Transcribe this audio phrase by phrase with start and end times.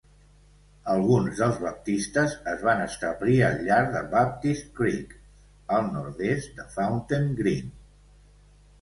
[0.93, 5.15] Alguns dels baptistes es van establir al llarg de Baptist Creek,
[5.79, 7.75] al nord-est de Fountain Green.